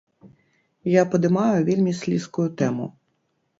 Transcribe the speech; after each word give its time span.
Я 0.91 1.03
падымаю 1.17 1.61
вельмі 1.69 1.95
слізкую 2.01 2.49
тэму. 2.65 2.91